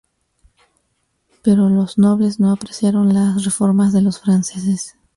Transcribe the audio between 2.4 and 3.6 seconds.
apreciaron las